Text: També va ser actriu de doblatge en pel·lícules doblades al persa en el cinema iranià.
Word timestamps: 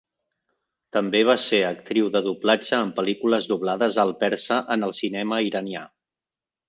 També 0.95 1.19
va 1.29 1.35
ser 1.43 1.59
actriu 1.67 2.09
de 2.15 2.21
doblatge 2.27 2.79
en 2.87 2.93
pel·lícules 3.01 3.51
doblades 3.53 4.01
al 4.05 4.15
persa 4.25 4.59
en 4.77 4.89
el 4.89 4.97
cinema 5.01 5.41
iranià. 5.51 5.85